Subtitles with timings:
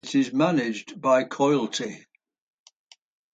[0.03, 2.07] It is managed by Coillte.